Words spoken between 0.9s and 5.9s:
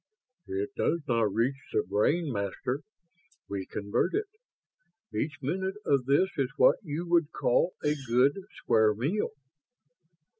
not reach the brain, Master. We convert it. Each minute